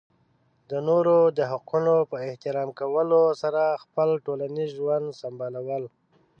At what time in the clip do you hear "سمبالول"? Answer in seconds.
5.21-5.83